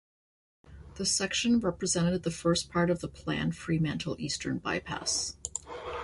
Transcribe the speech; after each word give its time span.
This 0.95 1.11
section 1.15 1.59
represented 1.59 2.23
the 2.23 2.31
first 2.31 2.71
part 2.71 2.89
of 2.89 3.01
the 3.01 3.07
planned 3.07 3.55
Fremantle 3.55 4.15
Eastern 4.17 4.57
Bypass. 4.57 5.35